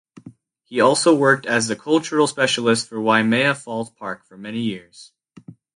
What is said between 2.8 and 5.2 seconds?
for Waimea Falls Park for many years.